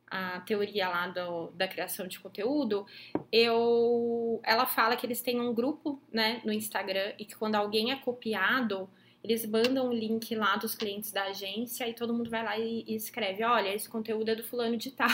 [0.09, 2.87] a teoria lá do, da criação de conteúdo,
[3.33, 7.91] eu, ela fala que eles têm um grupo, né, no Instagram e que quando alguém
[7.91, 8.89] é copiado,
[9.23, 12.85] eles mandam o link lá dos clientes da agência e todo mundo vai lá e,
[12.87, 15.09] e escreve, olha, esse conteúdo é do fulano de tal.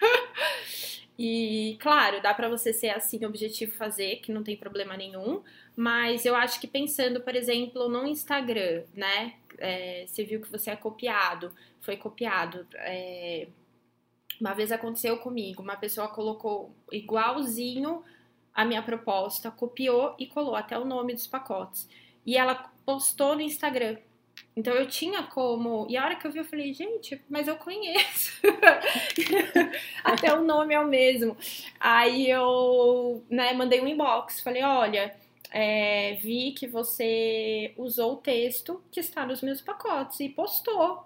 [1.18, 5.42] E, claro, dá para você ser assim, objetivo fazer, que não tem problema nenhum.
[5.76, 9.34] Mas eu acho que pensando, por exemplo, no Instagram, né?
[9.58, 12.66] É, você viu que você é copiado, foi copiado.
[12.74, 13.48] É,
[14.40, 18.02] uma vez aconteceu comigo, uma pessoa colocou igualzinho
[18.54, 21.88] a minha proposta, copiou e colou até o nome dos pacotes.
[22.26, 23.96] E ela postou no Instagram.
[24.54, 25.86] Então eu tinha como.
[25.88, 28.32] E a hora que eu vi, eu falei, gente, mas eu conheço.
[30.04, 31.36] Até o nome é o mesmo.
[31.80, 35.14] Aí eu né, mandei um inbox, falei, olha.
[35.54, 41.04] É, vi que você usou o texto que está nos meus pacotes e postou.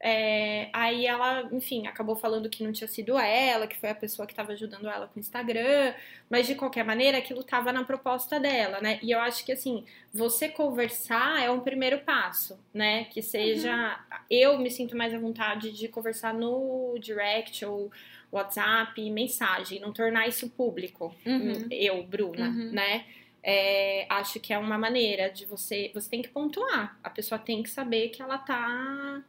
[0.00, 4.26] É, aí ela, enfim, acabou falando que não tinha sido ela, que foi a pessoa
[4.26, 5.94] que estava ajudando ela com o Instagram,
[6.28, 8.98] mas de qualquer maneira aquilo estava na proposta dela, né?
[9.02, 13.04] E eu acho que assim, você conversar é um primeiro passo, né?
[13.04, 13.72] Que seja.
[14.10, 14.16] Uhum.
[14.30, 17.90] Eu me sinto mais à vontade de conversar no direct ou
[18.30, 21.14] WhatsApp, mensagem, não tornar isso público.
[21.24, 21.68] Uhum.
[21.70, 22.70] Eu, Bruna, uhum.
[22.72, 23.04] né?
[23.42, 25.90] É, acho que é uma maneira de você.
[25.94, 26.98] Você tem que pontuar.
[27.02, 29.22] A pessoa tem que saber que ela tá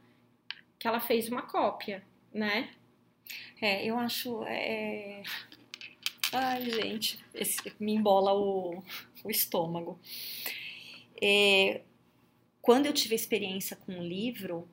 [0.80, 2.70] que ela fez uma cópia, né?
[3.62, 4.44] É, eu acho.
[4.44, 5.24] É...
[6.32, 8.84] Ai, gente, esse, me embola o,
[9.24, 10.00] o estômago.
[11.22, 11.82] É,
[12.62, 14.68] quando eu tive a experiência com o livro,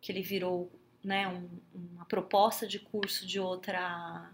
[0.00, 0.70] que ele virou
[1.02, 4.30] né, um, uma proposta de curso de outra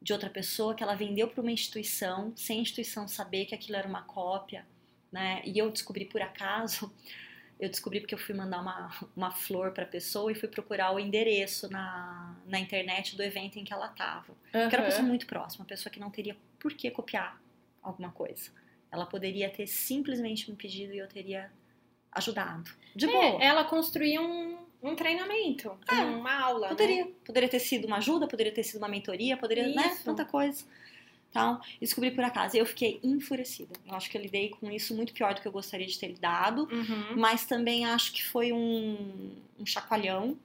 [0.00, 3.76] de outra pessoa que ela vendeu para uma instituição sem a instituição saber que aquilo
[3.76, 4.64] era uma cópia,
[5.10, 5.42] né?
[5.44, 6.92] E eu descobri por acaso
[7.58, 10.92] eu descobri porque eu fui mandar uma, uma flor para a pessoa e fui procurar
[10.92, 14.30] o endereço na, na internet do evento em que ela estava.
[14.30, 14.68] Uhum.
[14.68, 17.40] Que era uma pessoa muito próxima, uma pessoa que não teria por que copiar
[17.82, 18.50] alguma coisa.
[18.90, 21.50] Ela poderia ter simplesmente me pedido e eu teria
[22.12, 22.70] ajudado.
[22.94, 23.42] De é, boa.
[23.42, 26.68] Ela construía um, um treinamento, é, uma aula.
[26.68, 27.04] Poderia.
[27.04, 27.10] Né?
[27.24, 29.82] Poderia ter sido uma ajuda, poderia ter sido uma mentoria, poderia, né, Isso.
[29.82, 30.00] né?
[30.04, 30.64] Tanta coisa.
[31.30, 32.56] Então, descobri por acaso.
[32.56, 33.74] Eu fiquei enfurecida.
[33.86, 36.08] Eu acho que eu lidei com isso muito pior do que eu gostaria de ter
[36.08, 36.68] lidado.
[36.70, 37.16] Uhum.
[37.16, 40.38] Mas também acho que foi um, um chacoalhão,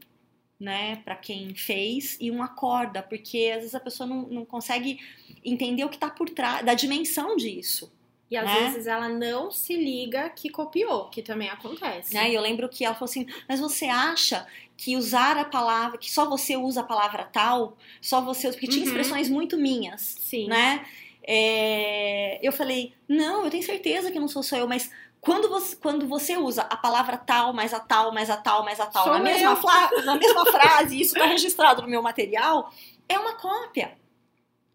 [0.59, 4.99] né, para quem fez e uma corda, porque às vezes a pessoa não, não consegue
[5.43, 7.91] entender o que está por trás da dimensão disso.
[8.31, 8.69] E às né?
[8.69, 12.13] vezes ela não se liga que copiou, que também acontece.
[12.13, 12.31] Né?
[12.31, 16.27] Eu lembro que ela falou assim: Mas você acha que usar a palavra, que só
[16.27, 18.87] você usa a palavra tal, só você usa, porque tinha uhum.
[18.87, 20.47] expressões muito minhas, Sim.
[20.47, 20.85] né?
[21.25, 25.75] É, eu falei, não, eu tenho certeza que não sou só eu, mas quando você,
[25.77, 29.07] quando você usa a palavra tal, mais a tal, mais a tal, mais a tal,
[29.07, 29.57] na mesma,
[30.03, 32.69] na mesma frase, isso está registrado no meu material,
[33.07, 33.97] é uma cópia.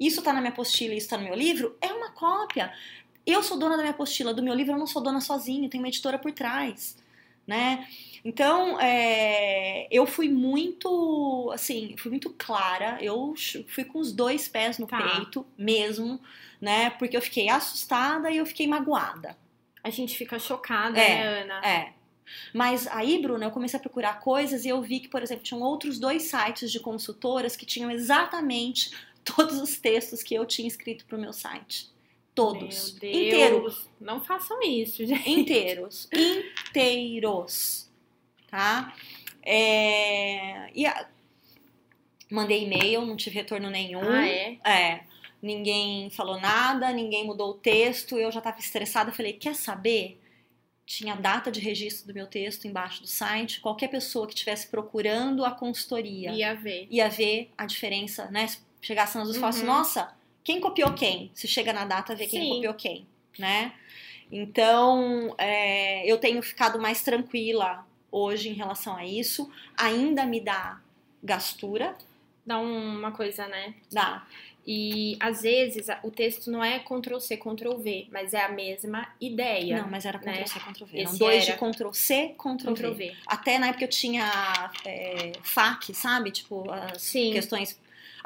[0.00, 2.72] Isso está na minha apostila, isso está no meu livro, é uma cópia.
[3.28, 5.78] Eu sou dona da minha apostila, do meu livro eu não sou dona sozinha, tem
[5.78, 6.96] uma editora por trás,
[7.46, 7.86] né?
[8.24, 12.98] Então, é, eu fui muito, assim, fui muito clara.
[13.02, 13.34] Eu
[13.68, 14.98] fui com os dois pés no tá.
[14.98, 16.18] peito mesmo,
[16.58, 16.88] né?
[16.90, 19.36] Porque eu fiquei assustada e eu fiquei magoada.
[19.84, 21.66] A gente fica chocada, é, né, Ana?
[21.66, 21.92] É.
[22.54, 25.62] Mas aí, Bruna, eu comecei a procurar coisas e eu vi que, por exemplo, tinham
[25.62, 28.90] outros dois sites de consultoras que tinham exatamente
[29.22, 31.90] todos os textos que eu tinha escrito para o meu site.
[32.42, 32.96] Todos.
[32.96, 33.88] Inteiros.
[34.00, 35.30] Não façam isso, gente.
[35.30, 36.08] Inteiros.
[36.12, 37.88] Inteiros
[38.48, 38.94] tá?
[39.42, 41.06] É, e a,
[42.30, 44.02] mandei e-mail, não tive retorno nenhum.
[44.02, 44.58] Ah, é?
[44.64, 45.00] É.
[45.40, 50.20] Ninguém falou nada, ninguém mudou o texto, eu já estava estressada, falei, quer saber?
[50.84, 53.60] Tinha a data de registro do meu texto embaixo do site.
[53.60, 58.46] Qualquer pessoa que estivesse procurando a consultoria ia ver, ia ver a diferença, né?
[58.48, 59.62] Se chegasse nas duas uhum.
[59.62, 60.16] e nossa,
[60.48, 61.30] quem copiou quem?
[61.34, 62.48] Se chega na data, vê quem Sim.
[62.54, 63.06] copiou quem,
[63.38, 63.74] né?
[64.32, 69.52] Então, é, eu tenho ficado mais tranquila hoje em relação a isso.
[69.76, 70.80] Ainda me dá
[71.22, 71.94] gastura.
[72.46, 73.74] Dá uma coisa, né?
[73.92, 74.26] Dá.
[74.66, 79.06] E às vezes o texto não é Ctrl C, Ctrl V, mas é a mesma
[79.20, 79.82] ideia.
[79.82, 80.46] Não, mas era Ctrl né?
[80.46, 81.00] C, Ctrl V.
[81.02, 81.58] Eram dois era...
[81.58, 83.10] de Ctrl C, Ctrl, Ctrl v.
[83.10, 83.16] v.
[83.26, 86.30] Até na época eu tinha é, FAQ, sabe?
[86.30, 87.32] Tipo, as Sim.
[87.32, 87.78] questões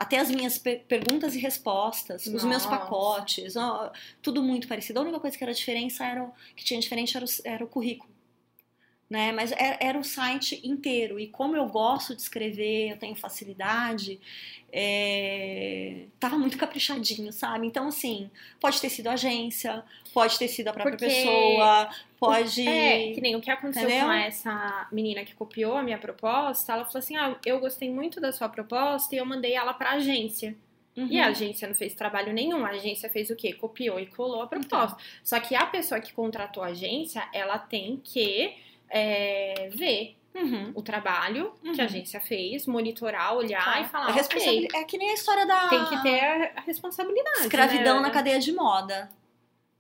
[0.03, 2.37] até as minhas per perguntas e respostas, Nossa.
[2.37, 4.99] os meus pacotes, ó, tudo muito parecido.
[4.99, 8.12] A única coisa que era diferença era que tinha diferente era o, era o currículo
[9.12, 9.31] né?
[9.31, 11.20] Mas era, era, o site inteiro.
[11.20, 14.18] E como eu gosto de escrever, eu tenho facilidade,
[14.72, 16.07] é...
[16.18, 17.66] tava muito caprichadinho, sabe?
[17.66, 21.14] Então, assim, pode ter sido agência, pode ter sido a própria Porque...
[21.14, 22.66] pessoa, pode.
[22.66, 24.07] É, que nem o que aconteceu Entendeu?
[24.07, 28.18] com essa menina que copiou a minha proposta, ela falou assim: ah, eu gostei muito
[28.18, 30.57] da sua proposta e eu mandei ela pra agência.
[30.96, 31.07] Uhum.
[31.11, 32.64] E a agência não fez trabalho nenhum.
[32.64, 33.53] A agência fez o quê?
[33.53, 34.96] Copiou e colou a proposta.
[34.96, 35.07] Então.
[35.22, 38.55] Só que a pessoa que contratou a agência, ela tem que
[38.92, 40.72] é, ver uhum.
[40.74, 41.72] o trabalho uhum.
[41.72, 41.90] que a uhum.
[41.90, 43.85] agência fez, monitorar, olhar claro.
[43.85, 44.16] e falar.
[44.16, 45.68] É, okay, é que nem a história da.
[45.68, 47.40] Tem que ter a, responsabilidade.
[47.40, 48.02] Escravidão né?
[48.02, 49.09] na cadeia de moda.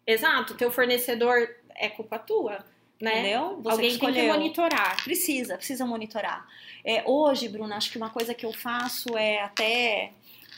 [0.06, 2.64] Exato, teu fornecedor é culpa tua.
[3.00, 3.18] Né?
[3.18, 3.60] Entendeu?
[3.62, 5.02] Você Alguém tem que monitorar.
[5.02, 6.46] Precisa, precisa monitorar.
[6.84, 10.12] É, hoje, Bruna, acho que uma coisa que eu faço é até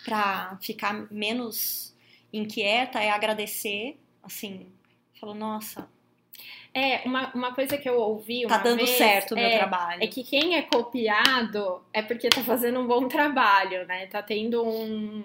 [0.04, 1.94] para ficar menos
[2.30, 4.66] inquieta é agradecer, assim,
[5.18, 5.88] falou, nossa,
[6.74, 9.56] é, uma, uma coisa que eu ouvi uma Tá dando vez, certo o meu é,
[9.58, 10.02] trabalho.
[10.02, 14.06] É que quem é copiado é porque tá fazendo um bom trabalho, né?
[14.06, 15.22] Tá tendo um,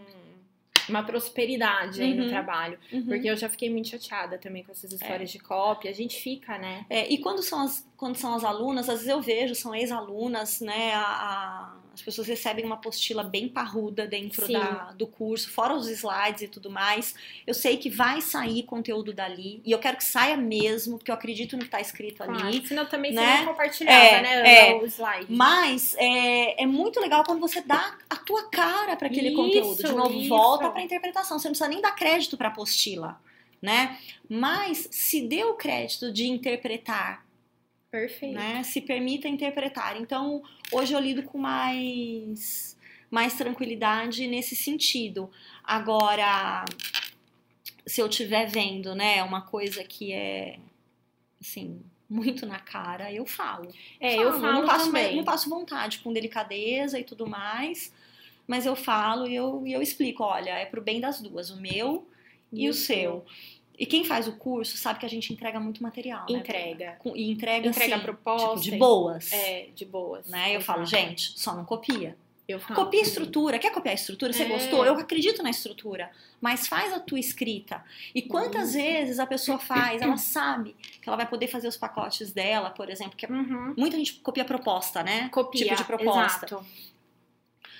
[0.88, 2.30] uma prosperidade aí no Uhum.
[2.30, 2.78] trabalho.
[2.92, 3.06] Uhum.
[3.06, 5.90] Porque eu já fiquei muito chateada também com essas histórias de cópia.
[5.92, 6.86] A gente fica, né?
[6.90, 10.62] É, e quando são, as, quando são as alunas, às vezes eu vejo, são ex-alunas,
[10.62, 10.94] né?
[10.94, 15.90] a- a- as pessoas recebem uma apostila bem parruda dentro da, do curso, fora os
[15.90, 17.14] slides e tudo mais.
[17.46, 21.16] Eu sei que vai sair conteúdo dali, e eu quero que saia mesmo, porque eu
[21.16, 22.40] acredito no que está escrito ali.
[22.40, 23.38] Claro, senão também né?
[23.38, 24.70] você não compartilhava, É, né?
[24.70, 24.76] é.
[24.76, 25.26] O slide.
[25.30, 29.84] Mas é, é muito legal quando você dá a tua cara para aquele Isso, conteúdo.
[29.84, 30.30] De novo, isso.
[30.30, 31.38] volta para interpretação.
[31.38, 33.20] Você não precisa nem dar crédito para apostila,
[33.62, 33.98] né?
[34.30, 37.26] Mas se dê o crédito de interpretar
[37.92, 38.36] Perfeito.
[38.36, 38.64] né?
[38.64, 40.00] Se permita interpretar.
[40.00, 42.78] Então, hoje eu lido com mais
[43.12, 45.32] mais tranquilidade nesse sentido.
[45.64, 46.64] Agora,
[47.86, 50.60] se eu estiver vendo, né, uma coisa que é
[51.42, 53.68] assim, muito na cara, eu falo.
[54.00, 55.16] É, eu Falo, falo não passo, também.
[55.16, 57.92] não passo vontade, com delicadeza e tudo mais,
[58.48, 61.60] mas eu falo e eu, e eu explico, olha, é pro bem das duas, o
[61.60, 62.08] meu
[62.52, 63.26] e, o seu.
[63.80, 66.38] E quem faz o curso sabe que a gente entrega muito material, né?
[66.40, 66.98] Entrega.
[67.00, 68.48] Com- E entrega, Entrega assim, proposta.
[68.50, 69.32] tipo, de boas.
[69.32, 70.28] É, de boas.
[70.28, 70.54] Né?
[70.56, 72.18] Eu falo, gente, só não copia.
[72.46, 73.60] Eu falo Copia estrutura.
[73.60, 74.34] Quer copiar a estrutura?
[74.34, 74.48] Você É.
[74.48, 74.84] gostou?
[74.84, 76.10] Eu acredito na estrutura.
[76.42, 77.82] Mas faz a tua escrita.
[78.14, 78.78] E quantas Isso.
[78.80, 82.90] vezes a pessoa faz, ela sabe que ela vai poder fazer os pacotes dela, por
[82.90, 83.76] exemplo, que é- Uhum.
[83.78, 85.30] muita gente copia proposta, né?
[85.30, 86.48] Copia, Tipo de proposta.
[86.48, 86.66] exato.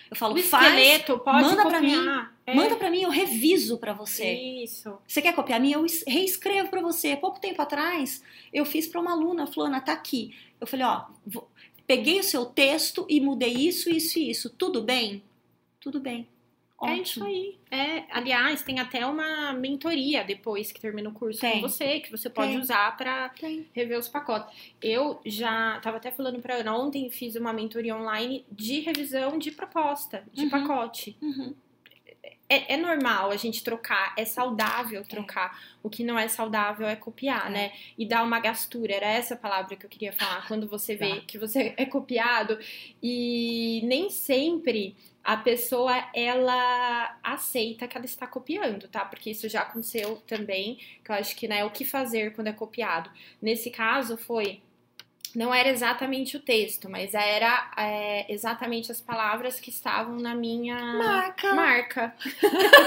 [0.10, 2.36] Eu falo, O faz, esqueleto pode manda pra copiar.
[2.46, 2.56] É.
[2.56, 4.34] manda pra mim, eu reviso pra você.
[4.64, 4.98] Isso.
[5.08, 5.76] Você quer copiar a minha?
[5.78, 7.16] Eu es- reescrevo pra você.
[7.16, 10.36] Pouco tempo atrás, eu fiz pra uma aluna, fulana, tá aqui.
[10.60, 11.48] Eu falei, ó, vou-
[11.86, 14.50] peguei o seu texto e mudei isso, isso e isso.
[14.50, 15.22] Tudo bem?
[15.80, 16.28] Tudo bem.
[16.84, 17.26] É isso Ótimo.
[17.26, 17.58] aí.
[17.70, 21.62] É, aliás, tem até uma mentoria depois que termina o curso Tem.
[21.62, 22.60] com você, que você pode Tem.
[22.60, 22.96] usar
[23.40, 23.68] Tem.
[23.74, 24.74] rever os pacotes.
[24.82, 29.52] Eu já tava até falando pra Ana ontem, fiz uma mentoria online de revisão de
[29.52, 30.50] proposta, de Uhum.
[30.50, 31.18] pacote.
[31.22, 31.54] Uhum.
[32.52, 35.62] É, é normal a gente trocar, é saudável trocar.
[35.84, 37.50] O que não é saudável é copiar, É.
[37.52, 37.72] né?
[37.98, 38.92] E dar uma gastura.
[38.94, 40.48] Era essa a palavra que eu queria falar.
[40.48, 41.22] Quando você vê Tá.
[41.28, 42.58] que você é copiado
[43.02, 49.06] e nem sempre a pessoa ela aceita que ela está copiando, tá?
[49.06, 52.54] Porque isso já aconteceu também, que eu acho que né, o que fazer quando é
[52.54, 53.12] copiado.
[53.40, 54.62] Nesse caso foi
[55.36, 60.76] não era exatamente o texto, mas era é, exatamente as palavras que estavam na minha
[60.76, 61.54] Marca.
[61.54, 62.16] marca.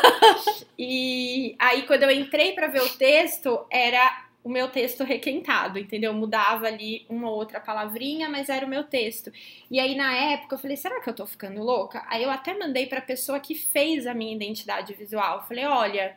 [0.78, 6.12] e aí, quando eu entrei pra ver o texto, era o meu texto requentado, entendeu?
[6.12, 9.32] Mudava ali uma ou outra palavrinha, mas era o meu texto.
[9.70, 12.04] E aí, na época, eu falei, será que eu tô ficando louca?
[12.08, 15.38] Aí eu até mandei pra pessoa que fez a minha identidade visual.
[15.38, 16.16] Eu falei, olha,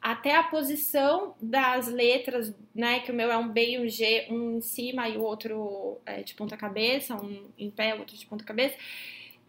[0.00, 3.00] até a posição das letras, né?
[3.00, 5.98] Que o meu é um B e um G, um em cima e o outro
[6.06, 8.76] é, de ponta cabeça, um em pé, outro de ponta cabeça.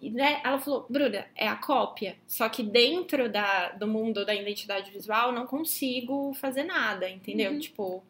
[0.02, 2.16] E, né, ela falou, Bruna, é a cópia.
[2.28, 7.52] Só que dentro da, do mundo da identidade visual, não consigo fazer nada, entendeu?
[7.52, 7.60] Uhum.
[7.60, 8.04] Tipo,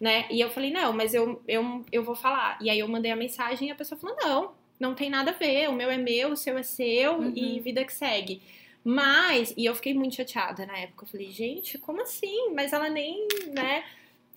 [0.00, 0.26] né?
[0.30, 2.58] E eu falei, não, mas eu, eu, eu vou falar.
[2.60, 5.34] E aí eu mandei a mensagem e a pessoa falou, não, não tem nada a
[5.34, 5.68] ver.
[5.68, 7.32] O meu é meu, o seu é seu Uhum.
[7.34, 8.40] e vida que segue.
[8.84, 11.04] Mas, e eu fiquei muito chateada na época.
[11.04, 12.52] Eu falei, gente, como assim?
[12.54, 13.84] Mas ela nem, né?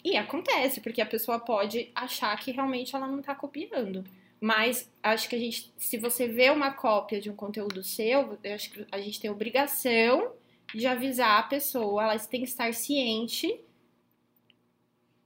[0.03, 4.05] E acontece, porque a pessoa pode achar que realmente ela não tá copiando.
[4.39, 8.53] Mas acho que a gente, se você vê uma cópia de um conteúdo seu, eu
[8.53, 10.34] acho que a gente tem obrigação
[10.73, 13.60] de avisar a pessoa, ela tem que estar ciente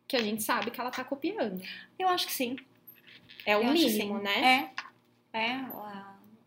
[0.08, 1.62] que a gente sabe que ela tá copiando.
[1.98, 2.56] Eu acho que sim.
[3.46, 4.72] É o Eu mínimo, né?
[5.34, 5.40] É.
[5.40, 5.56] É.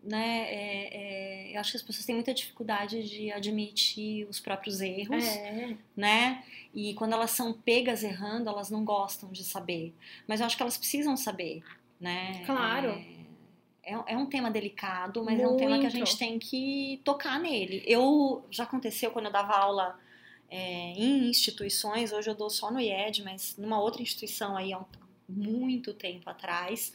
[0.03, 0.89] Né, é,
[1.53, 5.25] é, eu acho que as pessoas têm muita dificuldade de admitir os próprios erros.
[5.25, 5.77] É.
[5.97, 6.43] né?
[6.75, 9.95] E quando elas são pegas errando, elas não gostam de saber.
[10.27, 11.63] Mas eu acho que elas precisam saber,
[12.01, 12.43] né?
[12.45, 12.91] Claro.
[13.85, 15.97] É, é- é um tema delicado, mas é um tema que a Muito.
[16.07, 17.83] gente tem que tocar nele.
[17.87, 19.99] Eu já aconteceu quando eu dava aula
[20.51, 24.85] é, em instituições, hoje eu dou só no IED, mas numa outra instituição aí há
[25.29, 26.93] muito tempo atrás,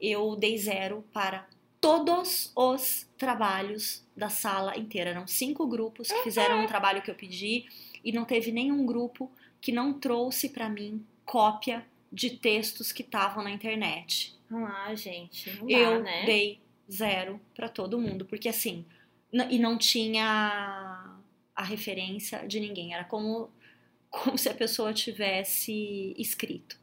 [0.00, 1.46] eu dei zero para
[1.80, 5.10] todos os trabalhos da sala inteira.
[5.10, 7.66] Eram cinco grupos que fizeram um trabalho que eu pedi
[8.04, 13.42] e não teve nenhum grupo que não trouxe para mim cópia de textos que estavam
[13.42, 14.34] na internet.
[14.50, 16.24] Ah, gente, não dá, eu né?
[16.24, 16.60] dei
[16.90, 18.84] zero para todo mundo, porque assim,
[19.50, 21.18] e não tinha
[21.54, 23.50] a referência de ninguém, era como
[24.08, 26.78] como se a pessoa tivesse escrito,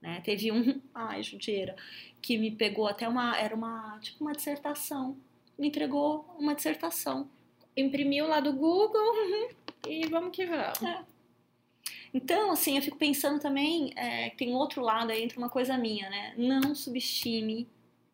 [0.00, 0.20] né?
[0.24, 1.76] Teve um, ai, judiera,
[2.20, 5.16] que me pegou até uma, era uma, tipo uma dissertação,
[5.58, 7.28] me entregou uma dissertação.
[7.76, 9.48] Imprimiu lá do Google Uhum.
[9.88, 11.06] e vamos que vamos.
[12.12, 15.76] Então, assim, eu fico pensando também, é, que tem outro lado aí, entra uma coisa
[15.76, 16.34] minha, né?
[16.36, 17.68] Não subestime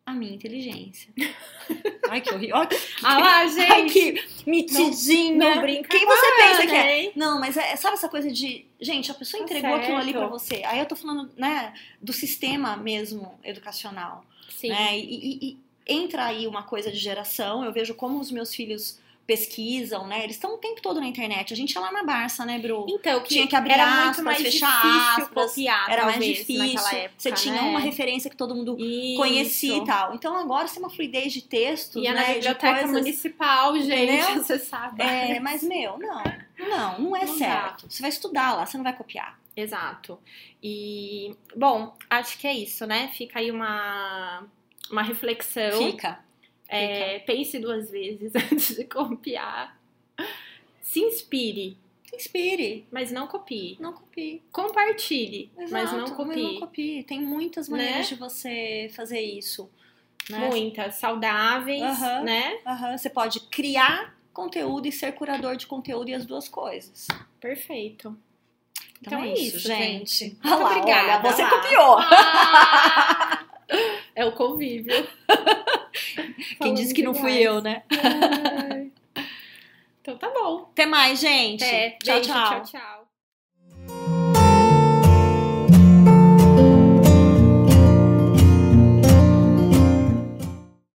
[0.05, 1.09] a minha inteligência.
[2.09, 2.67] Ai, que horrível.
[2.67, 3.71] Que, Ah lá, gente.
[3.71, 5.55] ai, que metidinha.
[5.55, 7.03] Não brinca Quem você ela, pensa que é?
[7.07, 7.11] né?
[7.15, 8.65] Não, mas é, sabe essa coisa de.
[8.79, 10.61] Gente, a pessoa Tá entregou aquilo ali pra você.
[10.65, 14.23] Aí eu tô falando, né, do sistema mesmo educacional.
[14.49, 14.69] Sim.
[14.69, 14.99] Né?
[14.99, 17.65] E, e- e entra aí uma coisa de geração.
[17.65, 20.23] Eu vejo como os meus filhos pesquisam, né?
[20.23, 21.51] Eles estão o tempo todo na internet.
[21.51, 22.85] A gente ia lá na Barça, né, Bru?
[22.89, 26.23] Então, que Tinha que abrir era aspas, muito mais fechar difícil aspas, copiar, Era mais
[26.23, 26.87] difícil.
[26.97, 27.61] época, você tinha né?
[27.61, 29.17] uma referência que todo mundo Isso.
[29.17, 30.13] conhecia e tal.
[30.13, 32.19] Então agora você tem uma fluidez de textos, Ia né?
[32.19, 34.35] na de biblioteca coisas- municipal, gente, Entendeu?
[34.43, 35.01] você sabe.
[35.01, 36.23] É, mas, meu, não.
[36.57, 37.37] Não, não é Não dá.
[37.37, 37.85] certo.
[37.89, 39.37] Você vai estudar lá, você não vai copiar.
[39.57, 40.19] Exato.
[40.61, 43.09] E, bom, acho que é isso, né?
[43.13, 44.43] Fica aí uma,
[44.91, 45.77] uma reflexão.
[45.91, 46.19] Fica.
[46.67, 49.77] É, pense duas vezes antes de copiar.
[50.81, 51.77] Se inspire,
[52.13, 52.87] Inspire.
[52.91, 53.75] mas não copie.
[53.79, 54.41] Não copie.
[54.51, 56.41] Compartilhe, mas Exato, não copie.
[56.41, 57.03] não copie.
[57.03, 58.03] Tem muitas maneiras Né?
[58.03, 59.69] de você fazer isso.
[60.29, 60.49] Né?
[60.49, 61.81] Muitas saudáveis,
[62.23, 62.57] né?
[62.97, 67.07] Você pode criar conteúdo e ser curador de conteúdo e as duas coisas.
[67.39, 68.17] Perfeito.
[69.01, 70.19] Então, Então é é isso, gente.
[70.29, 70.37] gente.
[70.43, 71.49] Muito lá, obrigada, olha, você lá.
[71.49, 71.97] copiou.
[71.99, 73.45] Ah!
[74.15, 74.93] é o convívio.
[76.61, 77.83] Quem disse que não fui eu, né?
[77.89, 78.91] Ai.
[80.01, 80.69] Então tá bom.
[80.71, 81.63] Até mais, gente.
[81.63, 81.97] Até.
[82.03, 82.47] tchau, Beijo, tchau.
[82.47, 83.04] tchau, tchau.